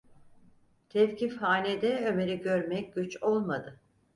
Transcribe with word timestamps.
Tevkifhanede 0.89 2.05
Ömer’i 2.07 2.41
görmek 2.41 2.95
güç 2.95 3.23
olmadı. 3.23 3.79